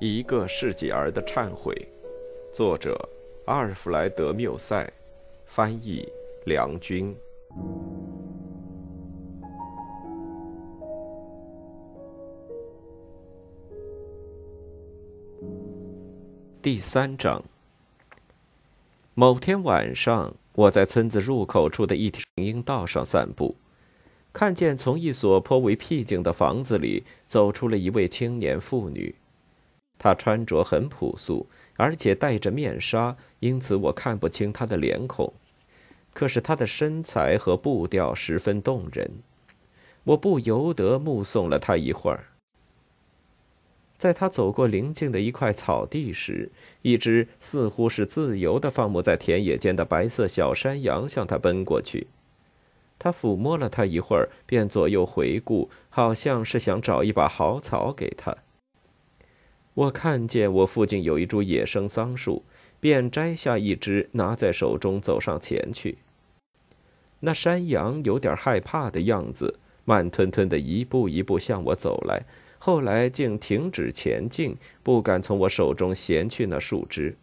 [0.00, 1.74] 一个世纪儿的忏悔，
[2.52, 2.96] 作者
[3.46, 4.88] 阿尔弗莱德·缪塞，
[5.44, 6.08] 翻译
[6.44, 7.12] 梁军。
[16.62, 17.42] 第三章。
[19.14, 23.56] 某天晚上，我在村子入口处的一条林道上散步，
[24.32, 29.12] 看见从一所颇为僻静的房子里走出了一位青年妇女。
[29.98, 35.32] 他穿着很朴素，而且戴着面纱，因此我看不清他的脸孔。
[36.14, 39.10] 可是他的身材和步调十分动人，
[40.04, 42.24] 我不由得目送了他一会儿。
[43.98, 46.50] 在他走过邻近的一块草地时，
[46.82, 52.06] 一只似乎是自由的放牧在田野间的白色小山羊向他奔过去。
[53.00, 58.36] 他抚摸了它一会儿，便左右回顾，好像是想找一把好草给它。
[59.78, 62.42] 我看见我附近有一株野生桑树，
[62.80, 65.98] 便摘下一只，拿在手中，走上前去。
[67.20, 72.24] 那山羊有点害怕的样子，慢吞吞的一步一步向我走来，
[72.58, 77.14] 后来竟停止前进，不敢从我手中衔去那树枝。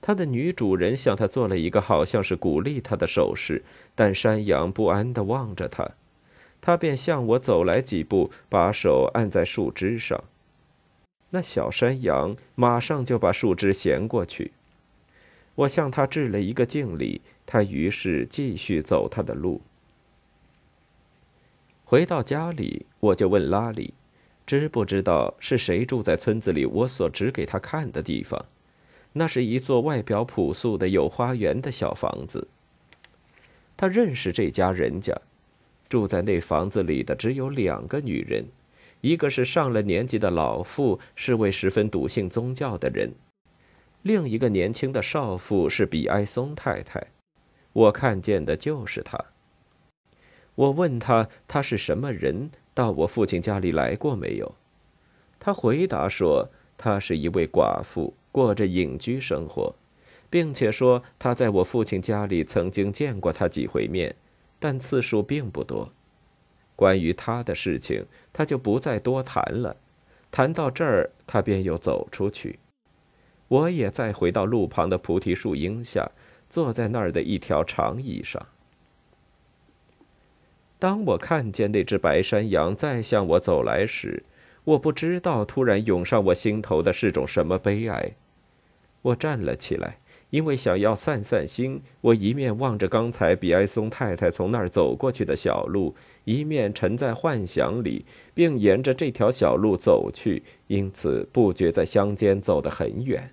[0.00, 3.64] 它的女主人向它做了一个好像是鼓励它的手势，
[3.96, 5.90] 但山羊不安地望着它，
[6.60, 10.22] 它便向我走来几步，把手按在树枝上。
[11.34, 14.52] 那小山羊马上就把树枝衔过去。
[15.56, 19.60] 我向他致了一个敬礼，他于是继续走他的路。
[21.84, 23.94] 回到家里，我就问拉里，
[24.46, 28.46] 知不知道是谁住在村子里我所指给他看的地方？
[29.14, 32.46] 那是一座外表朴素的有花园的小房子。
[33.76, 35.20] 他认识这家人家，
[35.88, 38.44] 住在那房子里的只有两个女人。
[39.04, 43.10] 一个是上了年纪的老妇，是位十分笃信宗教的人；
[44.00, 47.08] 另一个年轻的少妇是比埃松太太。
[47.74, 49.22] 我看见的就是她。
[50.54, 54.54] 我问她，她是什么人，到我父亲家里来过没有？
[55.38, 56.48] 她回答说，
[56.78, 59.74] 她是一位寡妇，过着隐居生活，
[60.30, 64.16] 并且说她在我父亲家里曾经见过他几回面，
[64.58, 65.92] 但次数并不多。
[66.76, 69.76] 关于他的事情，他就不再多谈了。
[70.30, 72.58] 谈到这儿，他便又走出去。
[73.48, 76.10] 我也再回到路旁的菩提树荫下，
[76.50, 78.46] 坐在那儿的一条长椅上。
[80.78, 84.24] 当我看见那只白山羊再向我走来时，
[84.64, 88.12] 我不知道突然涌上我心头的是种什么悲哀。
[89.02, 89.98] 我站了起来。
[90.34, 103.30] 因为想要散散心，我一面望着刚才比埃松太太从那儿走过去的小路，一面沉在幻想里，并沿着这条小路走去，因此不觉在乡间走得很远。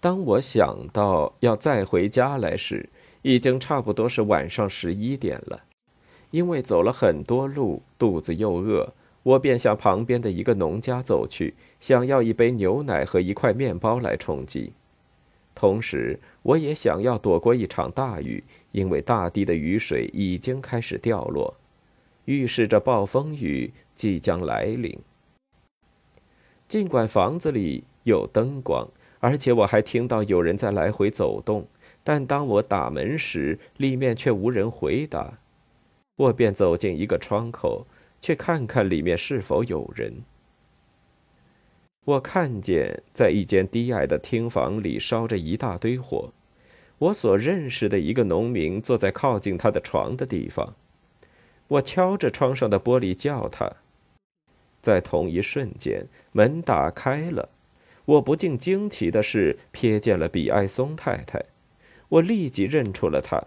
[0.00, 2.88] 当我想到要再回家来时，
[3.22, 5.62] 已经差不多是晚上十一点了。
[6.32, 8.92] 因为走了很多路，肚子又饿。
[9.26, 14.72] 我便向旁边的一个农家走去，想要一杯牛奶和一块面包来充饥。
[15.52, 21.56] 同时，我也想要躲过一场大雨，因为大地的雨水已经开始掉落，
[22.26, 24.96] 预示着暴风雨即将来临。
[26.68, 28.88] 尽管房子里有灯光，
[29.18, 31.66] 而且我还听到有人在来回走动，
[32.04, 35.38] 但当我打门时，里面却无人回答。
[36.14, 37.88] 我便走进一个窗口。
[38.26, 40.12] 去看看里面是否有人。
[42.06, 46.32] 我看见在一间低矮的厅房里烧着一大堆火，
[46.98, 50.74] 我所认识的一个农民坐在靠近他的床的地方。
[51.68, 53.70] 我敲着窗上的玻璃叫他，
[54.82, 57.50] 在同一瞬间门打开了，
[58.06, 61.44] 我不禁惊奇的是瞥见了比埃松太太，
[62.08, 63.40] 我立即认出了她。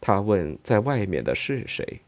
[0.00, 2.00] 他问在外面的是谁。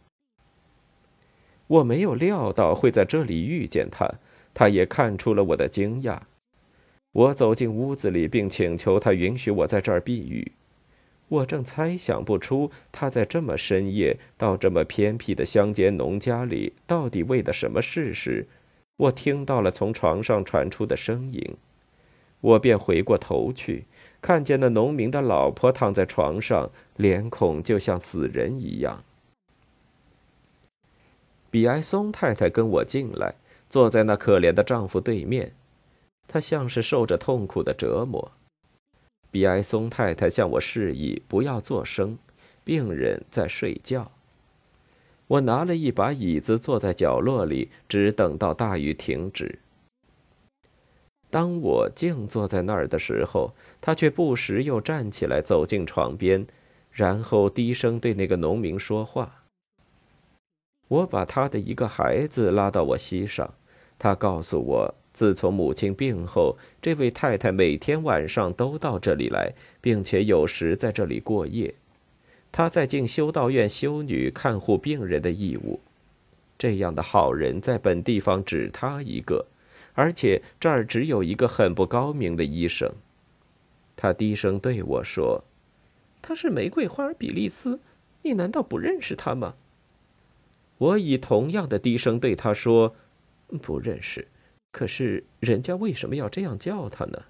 [1.72, 4.06] 我没有料到会在这里遇见他，
[4.52, 6.18] 他也看出了我的惊讶。
[7.12, 10.52] 我走进屋子里，并请求他允许我在这儿避雨。
[11.28, 18.46] 我正猜想不出他在这么深夜到这么偏僻的乡间农家里到底为的什么事时，
[18.98, 21.56] 我听到了从床上传出的声音。
[22.42, 23.86] 我便回过头去，
[24.20, 29.02] 看见那农民的老婆躺在床上，脸孔就像死人一样。
[31.52, 33.34] 比埃松太太跟我进来，
[33.68, 35.54] 坐在那可怜的丈夫对面，
[36.26, 38.32] 她像是受着痛苦的折磨。
[39.30, 42.16] 比埃松太太向我示意不要作声，
[42.64, 44.12] 病人在睡觉。
[45.26, 49.58] 我拿了一把椅子，坐在角落里，只等到大雨停止。
[51.28, 56.46] 当我静坐在那儿的时候，他却不时又站起来，走进床边，
[56.90, 59.41] 然后低声对那个农民说话。
[60.92, 63.54] 我把他的一个孩子拉到我膝上，
[63.98, 71.74] 他告诉我，自从母亲病后，这位太太每天晚上都到这里来，并且有时在这里过夜。
[72.50, 75.80] 她在进修道院修女，看护病人的义务。
[76.58, 79.46] 这样的好人在本地方只她一个。
[79.94, 82.90] 而且这儿只有一个很不高明的医生。
[83.96, 85.44] 他低声对我说
[86.22, 87.80] ：“他是玫瑰花比利斯，
[88.22, 89.54] 你难道不认识他吗？”
[90.82, 92.96] 我以同样的低声对他说
[93.62, 94.26] ：“不认识。”
[94.72, 97.22] 可是人家为什么要这样叫他呢？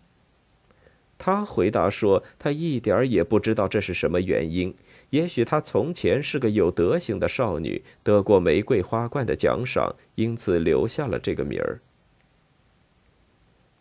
[1.18, 4.74] 他回答说：“他一点儿也不知道这是什么原因。
[5.10, 11.82] 也许他从前是个有德行的少女，得过玫瑰花冠的奖赏，因此留下了这个名儿。”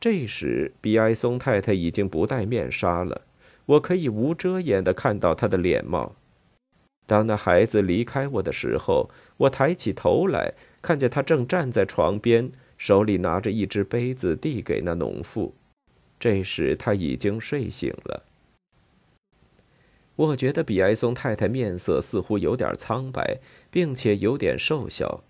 [0.02, 3.22] 这时，比埃松太太已经不戴面纱了，
[3.68, 6.16] 我可以无遮掩的看到她的脸貌。
[7.06, 15.54] 当那孩子离开我的时候，我抬起头来，看见他正站在床边，手里拿着一只杯子递给那农妇。
[16.20, 18.24] 这时他已经睡醒了。
[20.16, 23.40] 我觉得比埃松太太面色似乎有点苍白，
[23.72, 25.24] 并且有点瘦小，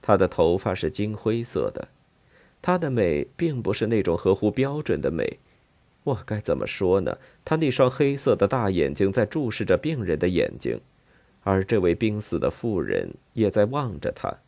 [0.00, 1.88] 她的头发是金灰色的。
[2.60, 5.40] 她的美并不是那种合乎标准的美，
[6.04, 7.18] 我该怎么说呢？
[7.44, 10.80] 她那双黑色的大眼睛在注视着病人的眼睛，
[11.42, 14.38] 而这位濒死的妇人也在望着他。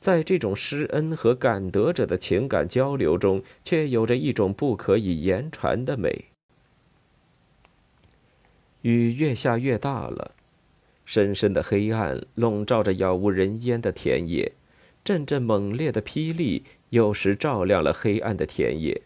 [0.00, 6.26] 在这种施恩和感得者的情感交流中，却有着一种不可以言传的美。
[8.82, 10.32] 雨越下越大了，
[11.04, 14.52] 深深的黑暗笼罩着杳无人烟的田野，
[15.02, 16.64] 阵阵猛烈的霹雳。
[16.90, 19.02] 有时照亮了黑暗的田野，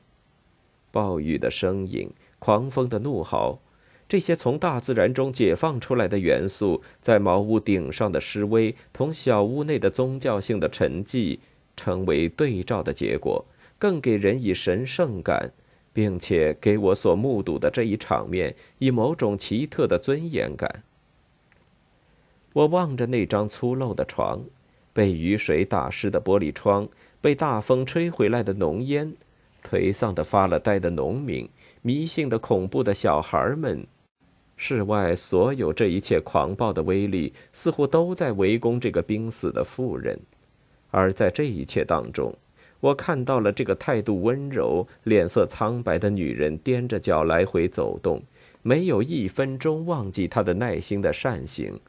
[0.93, 3.58] 暴雨的声音、狂风的怒嚎，
[4.12, 11.38] 这些从大自然中解放出来的元素，在茅屋顶上的示威同小屋内的宗教性的沉寂，
[11.74, 13.42] 成为对照的结果，
[13.78, 15.50] 更给人以神圣感，
[15.94, 20.82] 并且给我所目睹的这一场面以某种奇特的尊严感。
[22.52, 24.44] 我望着那张粗陋的床，
[24.92, 26.86] 被雨水打湿的玻璃窗。
[27.22, 29.14] 被大风吹回来的浓烟，
[29.66, 31.48] 颓丧的发了呆的农民，
[31.80, 33.86] 迷信的恐怖的小孩们，
[34.56, 40.19] 室外所有这一切狂暴的威力，似乎都在围攻这个濒死的妇人。
[40.90, 42.34] 而在这一切当中，
[42.81, 48.22] 我看到了这个态度温柔、脸色苍白的女人踮着脚来回走动，
[48.62, 51.81] 没有一分钟忘记她的耐心的善行。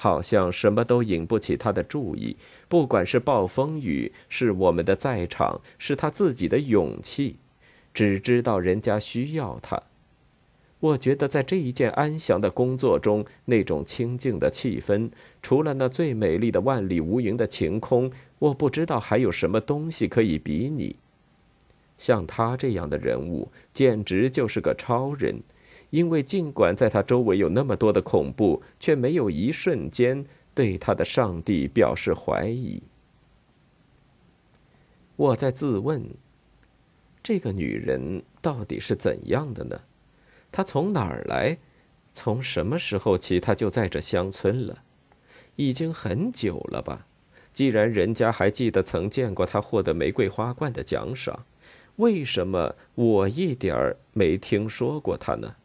[0.00, 2.36] 好像什么都引不起她的注意，
[2.68, 7.36] 不管是暴风雨，是我们的在场，是他自己的勇气，
[7.92, 9.82] 只知道人家需要他。
[10.80, 15.10] 我觉得在这一件安详的工作中，那种清静的气氛，
[15.42, 20.94] 除了那最美丽的万里无云的晴空，我不知道还有什么东西可以比拟。
[21.98, 25.40] 像他这样的人物，简直就是个超人。
[25.90, 32.82] 因为尽管在他周围有那么多的恐怖，却没有一瞬间对他的上帝表示怀疑。
[35.16, 36.04] 我在自问：
[37.22, 39.80] 这个女人到底是怎样的呢？
[40.50, 41.58] 他从哪儿来？
[42.14, 44.82] 从什么时候起，他就在这乡村了？
[45.56, 47.06] 已经很久了吧？
[47.52, 51.44] 既然人家还记得曾见过他获得玫瑰花冠的奖赏，
[51.96, 55.56] 为什么我一点儿没听说过他呢？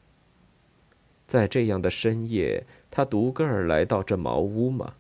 [1.28, 4.96] 在这样的深夜，他独个儿来到这茅屋吗？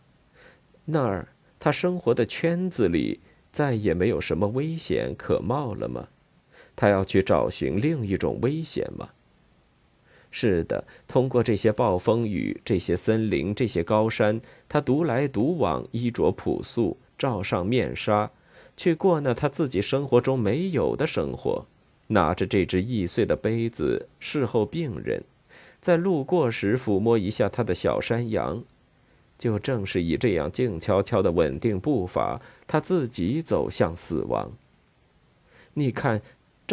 [0.85, 1.27] 那儿
[1.59, 3.19] 他生活的圈子里
[3.51, 6.07] 再也没有什么危险可冒了吗？
[6.75, 9.09] 他要去找寻另一种危险吗？
[10.35, 18.31] 是的，通过这些暴风雨、这些森林、这些高山，他独来独往，衣着朴素，罩上面纱，
[18.75, 21.67] 去过那他自己生活中没有的生活，
[22.07, 25.23] 拿着这只易碎的杯子侍候病人。
[25.79, 28.63] 在路过时抚摸一下他的小山羊，
[29.37, 34.51] 就正是以这样静悄悄的稳定步伐，他自己走向死亡。
[35.75, 36.21] 你看，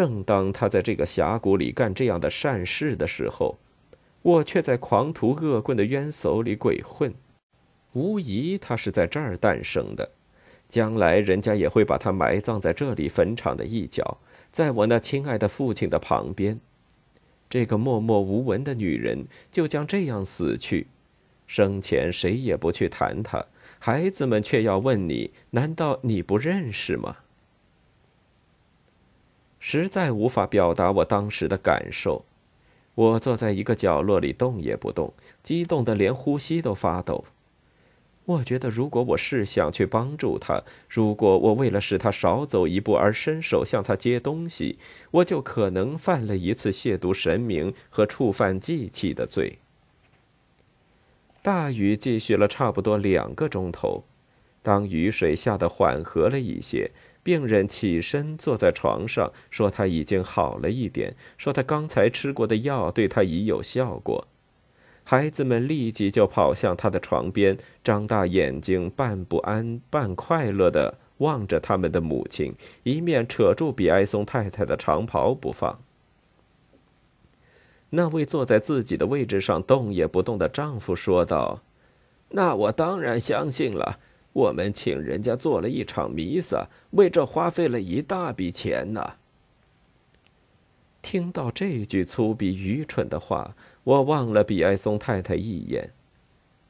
[0.00, 3.58] 正当他在这个峡谷里干这样的善事的时候，
[4.22, 7.12] 我却在狂徒恶棍的冤手里鬼混。
[7.92, 10.12] 无疑，他是在这儿诞生的，
[10.70, 14.16] 将来人家也会把他埋葬在这里坟场的一角，
[14.50, 16.58] 在我那亲爱的父亲的旁边。
[17.50, 20.86] 这个默默无闻的女人就将这样死去，
[21.46, 23.44] 生前谁也不去谈她，
[23.78, 27.18] 孩子们却要问你：难道你不认识吗？
[29.60, 32.24] 实在无法表达我当时的感受。
[32.96, 35.12] 我坐在一个角落里，动也不动，
[35.42, 37.24] 激动的连呼吸都发抖。
[38.26, 44.78] 我觉得，如果我是想去帮助他，如果我为了使他少走一步而伸手向他接东西，
[45.12, 49.58] 我就可能犯了一次亵渎神明和触犯祭器的罪。
[51.42, 54.04] 大雨继续了差不多两个钟头，
[54.62, 56.90] 当雨水下得缓和了一些。
[57.22, 64.26] 病人起身坐在床上，说他已经好了一点，说他刚才吃过的药对他已有效果。
[65.04, 75.80] 孩子们立即就跑向他的床边，张大眼睛，半不安半快乐地望着他们的母亲，一面扯住比埃松太太的长袍不放。
[77.90, 81.60] 那位坐在自己的位置上动也不动的丈夫说道
[82.30, 83.98] ：“那我当然相信了。”
[84.32, 89.14] 我们请人家做了一场弥撒，为这花费了一大笔钱呢。
[91.02, 95.90] 听到这句粗鄙愚蠢的话，我望了比埃松太太一眼。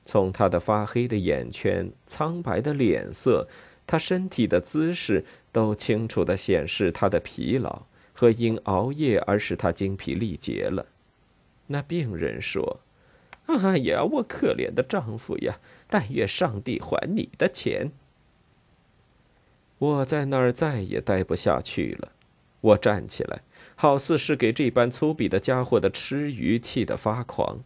[0.07, 3.47] 从她的发黑的眼圈、苍白的脸色、
[3.87, 10.87] 她身体的姿势，都清楚的显示她的疲劳和因熬夜而使她精疲力竭了。
[11.67, 12.81] 那病人说。
[13.47, 15.59] 哎呀，我可怜的丈夫呀！
[15.91, 17.91] 但愿上帝还你的钱。
[19.79, 22.13] 我在那儿再也待不下去了，
[22.61, 23.43] 我站起来，
[23.75, 27.59] 好似是给这般粗鄙的家伙的吃鱼气得发狂。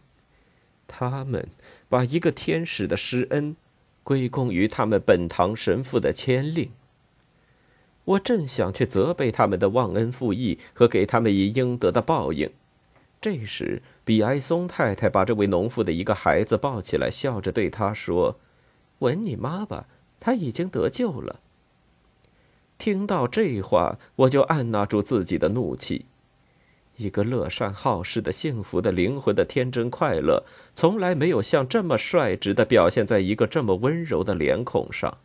[0.87, 1.47] 他们
[1.87, 3.55] 把一个天使的施恩
[4.03, 6.71] 归功于他们本堂神父的签令。
[8.05, 12.51] 我正想去责备他们的忘恩负义和给他们以应得的报应。
[13.19, 18.37] 这时，比埃松太太把这位农妇的一个孩子抱起来，笑着对他说
[18.99, 19.87] ：“吻你妈吧，
[20.19, 21.41] 他已经得救了。”
[22.77, 26.05] 听到这话，我就按捺住自己的怒气。
[26.97, 30.43] 一个乐善好施的、幸福的灵魂的天真快乐，
[30.75, 35.17] 从来没有像这么率直的表现在一个这么温柔的脸孔上。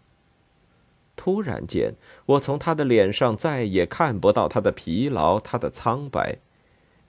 [1.17, 1.95] 突然间，
[2.27, 6.39] 我从他的脸上再也看不到他的疲劳，他的苍白。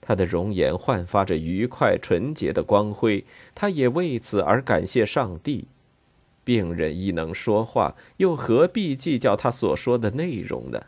[0.01, 3.23] 他的容颜焕发着愉快纯洁的光辉，
[3.55, 5.67] 他也为此而感谢上帝。
[6.43, 10.87] 病人亦能说话，又何必计较他所说的内容呢？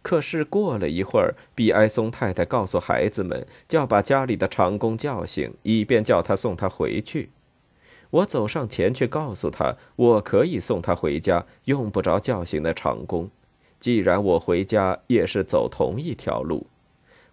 [0.00, 7.30] 可是过了一会儿，比埃松太太告诉孩子们，叫把家里的长工叫醒，以便叫他送他回去。
[8.10, 13.28] 我走上前去告诉他，我可以送他回家，用不着叫醒那长工。
[13.80, 16.68] 既然我回家也是走同一条路。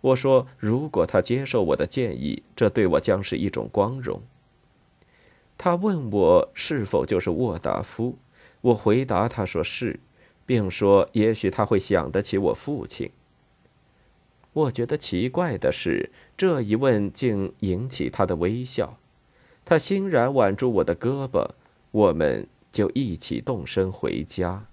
[0.05, 4.21] 我说：“如果他接受我的建议，这对我将是一种光荣。”
[5.57, 8.15] 他问我是否就是沃达夫，
[8.61, 9.99] 我回答他说是，
[10.45, 13.09] 并说也许他会想得起我父亲。
[14.53, 18.99] 我觉得奇怪的是，这一问竟引起他的微笑，
[19.65, 21.49] 他欣然挽住我的胳膊，
[21.89, 24.67] 我们就一起动身回家。